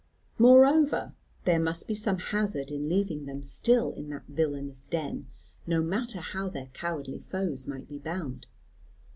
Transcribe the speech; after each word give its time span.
Moreover, 0.39 1.13
there 1.45 1.59
must 1.59 1.87
be 1.87 1.93
some 1.93 2.17
hazard 2.17 2.71
in 2.71 2.89
leaving 2.89 3.27
them 3.27 3.43
still 3.43 3.91
in 3.93 4.09
that 4.09 4.25
villanous 4.27 4.79
den, 4.89 5.27
no 5.67 5.83
matter 5.83 6.21
how 6.21 6.49
their 6.49 6.71
cowardly 6.73 7.19
foes 7.19 7.67
might 7.67 7.87
be 7.87 7.99
bound. 7.99 8.47